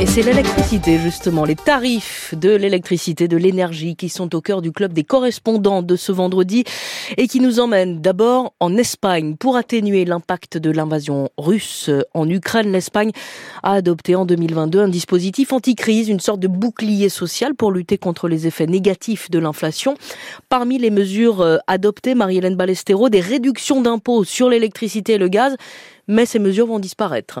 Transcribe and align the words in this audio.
Et 0.00 0.06
c'est 0.06 0.22
l'électricité, 0.22 0.98
justement, 0.98 1.44
les 1.44 1.54
tarifs 1.54 2.34
de 2.34 2.48
l'électricité, 2.48 3.28
de 3.28 3.36
l'énergie 3.36 3.96
qui 3.96 4.08
sont 4.08 4.34
au 4.34 4.40
cœur 4.40 4.62
du 4.62 4.72
club 4.72 4.94
des 4.94 5.04
correspondants 5.04 5.82
de 5.82 5.94
ce 5.94 6.10
vendredi 6.10 6.64
et 7.18 7.28
qui 7.28 7.38
nous 7.38 7.60
emmènent 7.60 8.00
d'abord 8.00 8.54
en 8.60 8.78
Espagne. 8.78 9.36
Pour 9.36 9.56
atténuer 9.56 10.06
l'impact 10.06 10.56
de 10.56 10.70
l'invasion 10.70 11.28
russe 11.36 11.90
en 12.14 12.26
Ukraine, 12.30 12.72
l'Espagne 12.72 13.10
a 13.62 13.74
adopté 13.74 14.14
en 14.14 14.24
2022 14.24 14.80
un 14.80 14.88
dispositif 14.88 15.52
anti-crise, 15.52 16.08
une 16.08 16.18
sorte 16.20 16.40
de 16.40 16.48
bouclier 16.48 17.10
social 17.10 17.54
pour 17.54 17.70
lutter 17.70 17.98
contre 17.98 18.26
les 18.26 18.46
effets 18.46 18.66
négatifs 18.66 19.30
de 19.30 19.38
l'inflation. 19.38 19.96
Parmi 20.48 20.78
les 20.78 20.90
mesures 20.90 21.42
euh, 21.42 21.58
adoptées, 21.66 22.14
Marie-Hélène 22.14 22.56
Balestero, 22.56 23.10
des 23.10 23.20
réductions 23.20 23.82
d'impôts 23.82 24.24
sur 24.24 24.48
l'électricité 24.48 25.12
et 25.14 25.18
le 25.18 25.28
gaz, 25.28 25.56
mais 26.08 26.24
ces 26.24 26.38
mesures 26.38 26.68
vont 26.68 26.78
disparaître. 26.78 27.40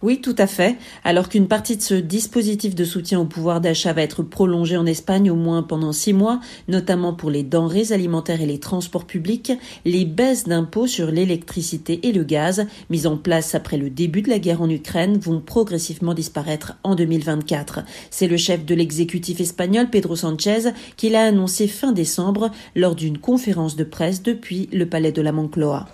Oui, 0.00 0.20
tout 0.20 0.36
à 0.38 0.46
fait. 0.46 0.76
Alors 1.02 1.28
qu'une 1.28 1.48
partie 1.48 1.76
de 1.76 1.82
ce 1.82 1.94
dispositif 1.94 2.76
de 2.76 2.84
soutien 2.84 3.18
au 3.18 3.24
pouvoir 3.24 3.60
d'achat 3.60 3.92
va 3.92 4.02
être 4.02 4.22
prolongée 4.22 4.76
en 4.76 4.86
Espagne 4.86 5.28
au 5.28 5.34
moins 5.34 5.64
pendant 5.64 5.92
six 5.92 6.12
mois, 6.12 6.38
notamment 6.68 7.12
pour 7.12 7.30
les 7.30 7.42
denrées 7.42 7.90
alimentaires 7.90 8.40
et 8.40 8.46
les 8.46 8.60
transports 8.60 9.06
publics, 9.06 9.52
les 9.84 10.04
baisses 10.04 10.44
d'impôts 10.44 10.86
sur 10.86 11.10
l'électricité 11.10 11.98
et 12.04 12.12
le 12.12 12.22
gaz, 12.22 12.68
mises 12.90 13.08
en 13.08 13.16
place 13.16 13.56
après 13.56 13.76
le 13.76 13.90
début 13.90 14.22
de 14.22 14.30
la 14.30 14.38
guerre 14.38 14.62
en 14.62 14.70
Ukraine, 14.70 15.18
vont 15.18 15.40
progressivement 15.40 16.14
disparaître 16.14 16.74
en 16.84 16.94
2024. 16.94 17.80
C'est 18.12 18.28
le 18.28 18.36
chef 18.36 18.64
de 18.64 18.76
l'exécutif 18.76 19.40
espagnol, 19.40 19.90
Pedro 19.90 20.14
Sanchez, 20.14 20.70
qui 20.96 21.08
l'a 21.08 21.24
annoncé 21.24 21.66
fin 21.66 21.90
décembre 21.90 22.52
lors 22.76 22.94
d'une 22.94 23.18
conférence 23.18 23.74
de 23.74 23.82
presse 23.82 24.22
depuis 24.22 24.68
le 24.72 24.86
palais 24.86 25.10
de 25.10 25.22
la 25.22 25.32
Moncloa. 25.32 25.88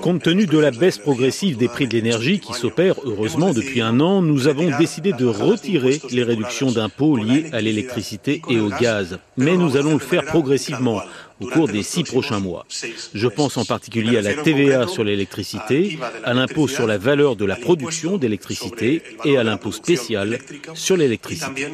Compte 0.00 0.22
tenu 0.22 0.46
de 0.46 0.58
la 0.58 0.70
baisse 0.70 0.96
progressive 0.96 1.17
des 1.18 1.68
prix 1.68 1.88
de 1.88 1.94
l'énergie 1.94 2.38
qui 2.38 2.52
s'opère 2.52 2.94
heureusement 3.04 3.52
depuis 3.52 3.80
un 3.80 3.98
an, 3.98 4.22
nous 4.22 4.46
avons 4.46 4.76
décidé 4.78 5.12
de 5.12 5.26
retirer 5.26 6.00
les 6.10 6.22
réductions 6.22 6.70
d'impôts 6.70 7.16
liées 7.16 7.46
à 7.52 7.60
l'électricité 7.60 8.40
et 8.48 8.60
au 8.60 8.68
gaz. 8.68 9.18
Mais 9.36 9.56
nous 9.56 9.76
allons 9.76 9.94
le 9.94 9.98
faire 9.98 10.24
progressivement 10.24 11.00
au 11.40 11.46
cours 11.46 11.68
des 11.68 11.82
six 11.82 12.04
prochains 12.04 12.40
mois. 12.40 12.66
Je 13.14 13.28
pense 13.28 13.56
en 13.56 13.64
particulier 13.64 14.18
à 14.18 14.22
la 14.22 14.34
TVA 14.34 14.86
sur 14.86 15.04
l'électricité, 15.04 15.98
à 16.24 16.34
l'impôt 16.34 16.68
sur 16.68 16.86
la 16.86 16.98
valeur 16.98 17.36
de 17.36 17.44
la 17.44 17.56
production 17.56 18.18
d'électricité 18.18 19.02
et 19.24 19.36
à 19.36 19.44
l'impôt 19.44 19.72
spécial 19.72 20.38
sur 20.74 20.96
l'électricité. 20.96 21.66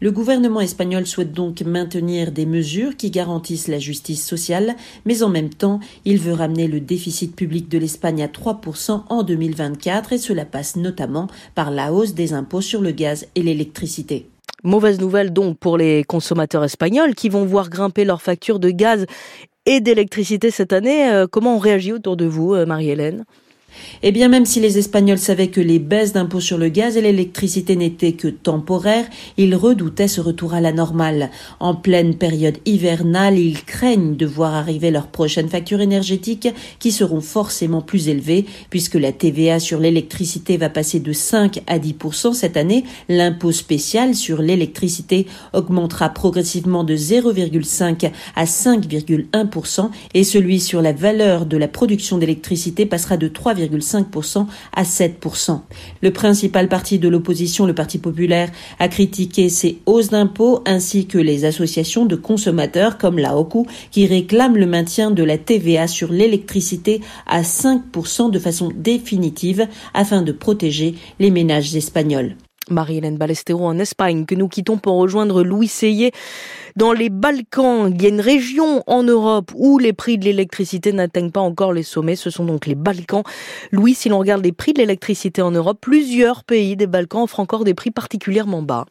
Le 0.00 0.10
gouvernement 0.10 0.60
espagnol 0.60 1.06
souhaite 1.06 1.32
donc 1.32 1.62
maintenir 1.62 2.32
des 2.32 2.46
mesures 2.46 2.96
qui 2.96 3.10
garantissent 3.10 3.68
la 3.68 3.78
justice 3.78 4.26
sociale, 4.26 4.74
mais 5.04 5.22
en 5.22 5.28
même 5.28 5.50
temps, 5.50 5.80
il 6.04 6.18
veut 6.18 6.32
ramener 6.32 6.66
le 6.66 6.80
déficit 6.80 7.34
public 7.36 7.68
de 7.68 7.78
l'Espagne 7.78 8.22
à 8.22 8.26
3% 8.26 9.04
en 9.08 9.22
2024 9.22 10.12
et 10.12 10.18
cela 10.18 10.44
passe 10.44 10.76
notamment 10.76 11.28
par 11.54 11.70
la 11.70 11.92
hausse 11.92 12.14
des 12.14 12.32
impôts 12.32 12.60
sur 12.60 12.80
le 12.80 12.90
gaz 12.90 13.26
et 13.34 13.42
l'électricité. 13.42 14.26
Mauvaise 14.64 14.98
nouvelle 14.98 15.30
donc 15.30 15.58
pour 15.58 15.76
les 15.76 16.04
consommateurs 16.04 16.64
espagnols 16.64 17.14
qui 17.14 17.28
vont 17.28 17.44
voir 17.44 17.68
grimper 17.68 18.06
leurs 18.06 18.22
factures 18.22 18.58
de 18.58 18.70
gaz 18.70 19.04
et 19.66 19.80
d'électricité 19.80 20.50
cette 20.50 20.72
année. 20.72 21.10
Euh, 21.10 21.26
comment 21.26 21.56
on 21.56 21.58
réagit 21.58 21.92
autour 21.92 22.16
de 22.16 22.24
vous, 22.24 22.54
euh, 22.54 22.64
Marie-Hélène? 22.64 23.26
Eh 24.02 24.12
bien, 24.12 24.28
même 24.28 24.46
si 24.46 24.60
les 24.60 24.78
Espagnols 24.78 25.18
savaient 25.18 25.48
que 25.48 25.60
les 25.60 25.78
baisses 25.78 26.12
d'impôts 26.12 26.40
sur 26.40 26.58
le 26.58 26.68
gaz 26.68 26.96
et 26.96 27.00
l'électricité 27.00 27.76
n'étaient 27.76 28.12
que 28.12 28.28
temporaires, 28.28 29.06
ils 29.36 29.54
redoutaient 29.54 30.08
ce 30.08 30.20
retour 30.20 30.54
à 30.54 30.60
la 30.60 30.72
normale. 30.72 31.30
En 31.60 31.74
pleine 31.74 32.14
période 32.14 32.58
hivernale, 32.66 33.38
ils 33.38 33.64
craignent 33.64 34.16
de 34.16 34.26
voir 34.26 34.54
arriver 34.54 34.90
leurs 34.90 35.06
prochaines 35.06 35.48
factures 35.48 35.80
énergétiques 35.80 36.48
qui 36.78 36.92
seront 36.92 37.20
forcément 37.20 37.80
plus 37.80 38.08
élevées 38.08 38.46
puisque 38.70 38.94
la 38.94 39.12
TVA 39.12 39.58
sur 39.60 39.80
l'électricité 39.80 40.56
va 40.56 40.68
passer 40.68 41.00
de 41.00 41.12
5 41.12 41.62
à 41.66 41.78
10% 41.78 42.34
cette 42.34 42.56
année. 42.56 42.84
L'impôt 43.08 43.52
spécial 43.52 44.14
sur 44.14 44.42
l'électricité 44.42 45.26
augmentera 45.52 46.08
progressivement 46.10 46.84
de 46.84 46.96
0,5 46.96 48.10
à 48.36 48.44
5,1 48.44 49.90
et 50.14 50.24
celui 50.24 50.60
sur 50.60 50.82
la 50.82 50.92
valeur 50.92 51.46
de 51.46 51.56
la 51.56 51.68
production 51.68 52.18
d'électricité 52.18 52.86
passera 52.86 53.16
de 53.16 53.28
3, 53.28 53.54
5% 53.68 54.46
à 54.72 54.82
7%. 54.82 55.60
Le 56.02 56.12
principal 56.12 56.68
parti 56.68 56.98
de 56.98 57.08
l'opposition, 57.08 57.66
le 57.66 57.74
Parti 57.74 57.98
populaire, 57.98 58.50
a 58.78 58.88
critiqué 58.88 59.48
ces 59.48 59.78
hausses 59.86 60.10
d'impôts 60.10 60.62
ainsi 60.66 61.06
que 61.06 61.18
les 61.18 61.44
associations 61.44 62.06
de 62.06 62.16
consommateurs 62.16 62.98
comme 62.98 63.18
la 63.18 63.36
OCU 63.36 63.66
qui 63.90 64.06
réclament 64.06 64.56
le 64.56 64.66
maintien 64.66 65.10
de 65.10 65.22
la 65.22 65.38
TVA 65.38 65.86
sur 65.86 66.12
l'électricité 66.12 67.00
à 67.26 67.42
5% 67.42 68.30
de 68.30 68.38
façon 68.38 68.72
définitive 68.74 69.66
afin 69.92 70.22
de 70.22 70.32
protéger 70.32 70.94
les 71.18 71.30
ménages 71.30 71.74
espagnols. 71.74 72.36
Marie-Hélène 72.70 73.16
Balestero 73.16 73.66
en 73.66 73.78
Espagne, 73.78 74.26
que 74.26 74.34
nous 74.34 74.48
quittons 74.48 74.78
pour 74.78 74.96
rejoindre 74.96 75.42
Louis 75.42 75.68
Seyé. 75.68 76.12
Dans 76.76 76.92
les 76.92 77.10
Balkans, 77.10 77.92
il 77.94 78.02
y 78.02 78.06
a 78.06 78.08
une 78.08 78.20
région 78.20 78.82
en 78.86 79.02
Europe 79.02 79.52
où 79.54 79.78
les 79.78 79.92
prix 79.92 80.18
de 80.18 80.24
l'électricité 80.24 80.92
n'atteignent 80.92 81.30
pas 81.30 81.40
encore 81.40 81.72
les 81.72 81.82
sommets. 81.82 82.16
Ce 82.16 82.30
sont 82.30 82.44
donc 82.44 82.66
les 82.66 82.74
Balkans. 82.74 83.22
Louis, 83.70 83.94
si 83.94 84.08
l'on 84.08 84.18
regarde 84.18 84.44
les 84.44 84.52
prix 84.52 84.72
de 84.72 84.78
l'électricité 84.78 85.42
en 85.42 85.50
Europe, 85.50 85.78
plusieurs 85.80 86.44
pays 86.44 86.76
des 86.76 86.86
Balkans 86.86 87.22
offrent 87.22 87.40
encore 87.40 87.64
des 87.64 87.74
prix 87.74 87.90
particulièrement 87.90 88.62
bas. 88.62 88.86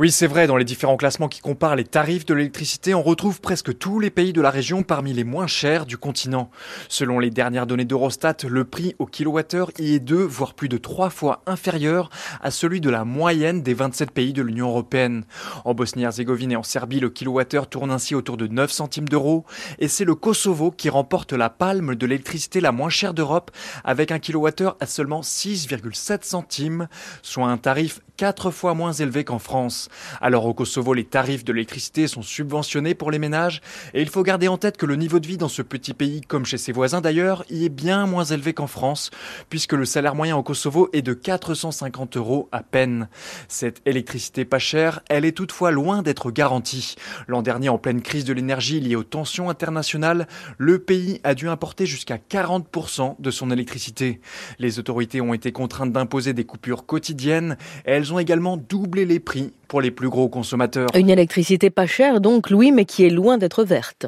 Oui, 0.00 0.12
c'est 0.12 0.28
vrai, 0.28 0.46
dans 0.46 0.56
les 0.56 0.64
différents 0.64 0.96
classements 0.96 1.26
qui 1.26 1.40
comparent 1.40 1.74
les 1.74 1.82
tarifs 1.82 2.24
de 2.24 2.32
l'électricité, 2.32 2.94
on 2.94 3.02
retrouve 3.02 3.40
presque 3.40 3.76
tous 3.78 3.98
les 3.98 4.10
pays 4.10 4.32
de 4.32 4.40
la 4.40 4.50
région 4.50 4.84
parmi 4.84 5.12
les 5.12 5.24
moins 5.24 5.48
chers 5.48 5.86
du 5.86 5.98
continent. 5.98 6.52
Selon 6.88 7.18
les 7.18 7.30
dernières 7.30 7.66
données 7.66 7.84
d'Eurostat, 7.84 8.36
le 8.46 8.62
prix 8.62 8.94
au 9.00 9.06
kilowattheure 9.06 9.72
y 9.80 9.94
est 9.94 9.98
deux, 9.98 10.22
voire 10.22 10.54
plus 10.54 10.68
de 10.68 10.78
trois 10.78 11.10
fois 11.10 11.42
inférieur 11.46 12.10
à 12.40 12.52
celui 12.52 12.80
de 12.80 12.90
la 12.90 13.04
moyenne 13.04 13.64
des 13.64 13.74
27 13.74 14.12
pays 14.12 14.32
de 14.32 14.40
l'Union 14.40 14.68
européenne. 14.68 15.24
En 15.64 15.74
Bosnie-Herzégovine 15.74 16.52
et 16.52 16.56
en 16.56 16.62
Serbie, 16.62 17.00
le 17.00 17.10
kilowattheure 17.10 17.68
tourne 17.68 17.90
ainsi 17.90 18.14
autour 18.14 18.36
de 18.36 18.46
9 18.46 18.70
centimes 18.70 19.08
d'euros, 19.08 19.46
et 19.80 19.88
c'est 19.88 20.04
le 20.04 20.14
Kosovo 20.14 20.70
qui 20.70 20.90
remporte 20.90 21.32
la 21.32 21.50
palme 21.50 21.96
de 21.96 22.06
l'électricité 22.06 22.60
la 22.60 22.70
moins 22.70 22.88
chère 22.88 23.14
d'Europe, 23.14 23.50
avec 23.82 24.12
un 24.12 24.20
kilowattheure 24.20 24.76
à 24.78 24.86
seulement 24.86 25.22
6,7 25.22 26.22
centimes, 26.22 26.86
soit 27.20 27.48
un 27.48 27.58
tarif 27.58 28.00
quatre 28.16 28.50
fois 28.50 28.74
moins 28.74 28.92
élevé 28.92 29.24
qu'en 29.24 29.38
France. 29.38 29.87
Alors 30.20 30.46
au 30.46 30.54
Kosovo, 30.54 30.94
les 30.94 31.04
tarifs 31.04 31.44
de 31.44 31.52
l'électricité 31.52 32.06
sont 32.06 32.22
subventionnés 32.22 32.94
pour 32.94 33.10
les 33.10 33.18
ménages 33.18 33.60
et 33.94 34.02
il 34.02 34.08
faut 34.08 34.22
garder 34.22 34.48
en 34.48 34.56
tête 34.56 34.76
que 34.76 34.86
le 34.86 34.96
niveau 34.96 35.20
de 35.20 35.26
vie 35.26 35.36
dans 35.36 35.48
ce 35.48 35.62
petit 35.62 35.94
pays, 35.94 36.20
comme 36.20 36.44
chez 36.44 36.58
ses 36.58 36.72
voisins 36.72 37.00
d'ailleurs, 37.00 37.44
y 37.50 37.64
est 37.64 37.68
bien 37.68 38.06
moins 38.06 38.24
élevé 38.24 38.52
qu'en 38.54 38.66
France, 38.66 39.10
puisque 39.50 39.72
le 39.72 39.84
salaire 39.84 40.14
moyen 40.14 40.36
au 40.36 40.42
Kosovo 40.42 40.88
est 40.92 41.02
de 41.02 41.14
450 41.14 42.16
euros 42.16 42.48
à 42.52 42.62
peine. 42.62 43.08
Cette 43.48 43.80
électricité 43.86 44.44
pas 44.44 44.58
chère, 44.58 45.00
elle 45.08 45.24
est 45.24 45.32
toutefois 45.32 45.70
loin 45.70 46.02
d'être 46.02 46.30
garantie. 46.30 46.96
L'an 47.26 47.42
dernier, 47.42 47.68
en 47.68 47.78
pleine 47.78 48.02
crise 48.02 48.24
de 48.24 48.32
l'énergie 48.32 48.80
liée 48.80 48.96
aux 48.96 49.04
tensions 49.04 49.50
internationales, 49.50 50.26
le 50.58 50.78
pays 50.78 51.20
a 51.24 51.34
dû 51.34 51.48
importer 51.48 51.86
jusqu'à 51.86 52.16
40% 52.16 53.16
de 53.18 53.30
son 53.30 53.50
électricité. 53.50 54.20
Les 54.58 54.78
autorités 54.78 55.20
ont 55.20 55.34
été 55.34 55.52
contraintes 55.52 55.92
d'imposer 55.92 56.32
des 56.32 56.44
coupures 56.44 56.86
quotidiennes 56.86 57.56
et 57.86 57.92
elles 57.92 58.12
ont 58.12 58.18
également 58.18 58.56
doublé 58.56 59.04
les 59.04 59.20
prix 59.20 59.52
pour 59.68 59.77
les 59.80 59.90
plus 59.90 60.08
gros 60.08 60.28
consommateurs. 60.28 60.88
Une 60.94 61.10
électricité 61.10 61.70
pas 61.70 61.86
chère 61.86 62.20
donc, 62.20 62.50
Louis, 62.50 62.72
mais 62.72 62.84
qui 62.84 63.04
est 63.04 63.10
loin 63.10 63.38
d'être 63.38 63.64
verte. 63.64 64.06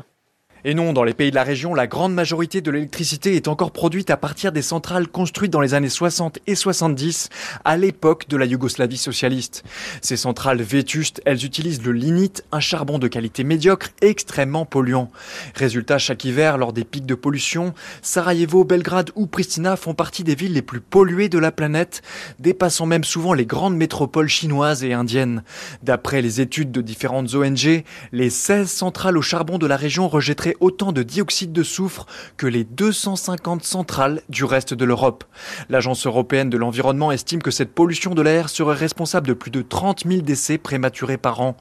Et 0.65 0.75
non, 0.75 0.93
dans 0.93 1.04
les 1.04 1.15
pays 1.15 1.31
de 1.31 1.37
la 1.37 1.43
région, 1.43 1.75
la 1.75 1.87
grande 1.87 2.12
majorité 2.12 2.60
de 2.60 2.71
l'électricité 2.71 3.34
est 3.34 3.48
encore 3.48 3.71
produite 3.71 4.10
à 4.10 4.19
partir 4.19 4.53
des 4.53 4.60
centrales 4.60 5.09
construites 5.09 5.50
dans 5.50 5.62
les 5.62 5.72
années 5.72 5.88
60 5.88 6.38
et 6.47 6.54
70, 6.54 7.31
à 7.65 7.78
l'époque 7.78 8.28
de 8.28 8.37
la 8.37 8.44
Yougoslavie 8.44 8.98
socialiste. 8.98 9.65
Ces 10.03 10.19
centrales 10.19 10.60
vétustes, 10.60 11.22
elles 11.25 11.47
utilisent 11.47 11.82
le 11.82 11.93
lignite, 11.93 12.44
un 12.53 12.60
charbon 12.60 12.98
de 12.98 13.09
qualité 13.09 13.43
médiocre, 13.43 13.88
extrêmement 14.03 14.66
polluant. 14.66 15.10
Résultat, 15.54 15.97
chaque 15.97 16.26
hiver, 16.26 16.59
lors 16.59 16.75
des 16.75 16.84
pics 16.84 17.06
de 17.06 17.15
pollution, 17.15 17.72
Sarajevo, 18.03 18.65
Belgrade 18.65 19.12
ou 19.15 19.27
Pristina 19.27 19.77
font 19.77 19.94
partie 19.94 20.25
des 20.25 20.34
villes 20.34 20.53
les 20.53 20.63
plus 20.63 20.80
polluées 20.80 21.30
de 21.30 21.39
la 21.39 21.53
planète, 21.53 22.03
dépassant 22.39 22.84
même 22.84 23.04
souvent 23.04 23.33
les 23.33 23.47
grandes 23.47 23.77
métropoles 23.77 24.28
chinoises 24.28 24.84
et 24.84 24.92
indiennes. 24.92 25.42
D'après 25.83 26.21
les 26.21 26.42
études 26.42 26.71
de 26.71 26.83
différentes 26.83 27.34
ONG, 27.34 27.84
les 28.13 28.30
16 28.30 28.71
centrales 28.71 29.16
au 29.16 29.22
charbon 29.22 29.56
de 29.56 29.66
la 29.66 29.77
région 29.77 30.06
rejetteraient 30.06 30.49
autant 30.60 30.92
de 30.92 31.02
dioxyde 31.02 31.52
de 31.52 31.62
soufre 31.62 32.06
que 32.36 32.47
les 32.47 32.64
250 32.64 33.64
centrales 33.64 34.22
du 34.28 34.44
reste 34.44 34.74
de 34.74 34.84
l'Europe. 34.84 35.24
L'Agence 35.68 36.06
européenne 36.06 36.50
de 36.50 36.56
l'environnement 36.56 37.12
estime 37.12 37.42
que 37.42 37.50
cette 37.50 37.74
pollution 37.74 38.14
de 38.14 38.22
l'air 38.22 38.48
serait 38.48 38.74
responsable 38.74 39.28
de 39.28 39.34
plus 39.34 39.50
de 39.50 39.62
30 39.62 40.04
000 40.06 40.22
décès 40.22 40.58
prématurés 40.58 41.16
par 41.16 41.41
an. 41.41 41.56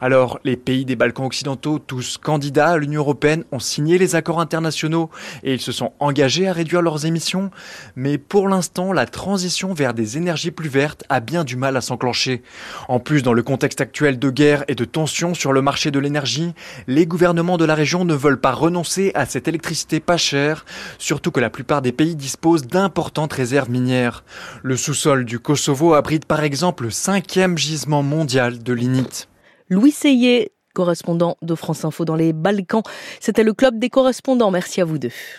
Alors, 0.00 0.38
les 0.44 0.56
pays 0.56 0.84
des 0.84 0.96
Balkans 0.96 1.26
occidentaux, 1.26 1.78
tous 1.78 2.18
candidats 2.18 2.70
à 2.70 2.76
l'Union 2.76 3.00
européenne, 3.00 3.44
ont 3.52 3.58
signé 3.58 3.98
les 3.98 4.14
accords 4.14 4.40
internationaux 4.40 5.10
et 5.42 5.54
ils 5.54 5.60
se 5.60 5.72
sont 5.72 5.92
engagés 5.98 6.48
à 6.48 6.52
réduire 6.52 6.82
leurs 6.82 7.06
émissions. 7.06 7.50
Mais 7.96 8.18
pour 8.18 8.48
l'instant, 8.48 8.92
la 8.92 9.06
transition 9.06 9.74
vers 9.74 9.94
des 9.94 10.16
énergies 10.16 10.50
plus 10.50 10.68
vertes 10.68 11.04
a 11.08 11.20
bien 11.20 11.44
du 11.44 11.56
mal 11.56 11.76
à 11.76 11.80
s'enclencher. 11.80 12.42
En 12.88 13.00
plus, 13.00 13.22
dans 13.22 13.32
le 13.32 13.42
contexte 13.42 13.80
actuel 13.80 14.18
de 14.18 14.30
guerre 14.30 14.64
et 14.68 14.74
de 14.74 14.84
tensions 14.84 15.34
sur 15.34 15.52
le 15.52 15.62
marché 15.62 15.90
de 15.90 15.98
l'énergie, 15.98 16.52
les 16.86 17.06
gouvernements 17.06 17.56
de 17.56 17.64
la 17.64 17.74
région 17.74 18.04
ne 18.04 18.14
veulent 18.14 18.27
veulent 18.28 18.40
pas 18.40 18.52
renoncer 18.52 19.10
à 19.14 19.24
cette 19.24 19.48
électricité 19.48 20.00
pas 20.00 20.18
chère, 20.18 20.66
surtout 20.98 21.30
que 21.30 21.40
la 21.40 21.48
plupart 21.48 21.80
des 21.80 21.92
pays 21.92 22.14
disposent 22.14 22.66
d'importantes 22.66 23.32
réserves 23.32 23.70
minières. 23.70 24.22
Le 24.62 24.76
sous-sol 24.76 25.24
du 25.24 25.38
Kosovo 25.38 25.94
abrite 25.94 26.26
par 26.26 26.42
exemple 26.44 26.84
le 26.84 26.90
cinquième 26.90 27.56
gisement 27.56 28.02
mondial 28.02 28.62
de 28.62 28.72
lignite. 28.74 29.28
Louis 29.70 29.92
Seyé, 29.92 30.52
correspondant 30.74 31.38
de 31.40 31.54
France 31.54 31.86
Info 31.86 32.04
dans 32.04 32.16
les 32.16 32.34
Balkans. 32.34 32.82
C'était 33.18 33.44
le 33.44 33.54
club 33.54 33.78
des 33.78 33.88
correspondants. 33.88 34.50
Merci 34.50 34.82
à 34.82 34.84
vous 34.84 34.98
deux. 34.98 35.10